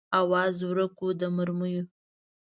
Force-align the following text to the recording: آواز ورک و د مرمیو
آواز 0.21 0.53
ورک 0.69 0.95
و 1.05 1.09
د 1.19 1.21
مرمیو 1.35 1.83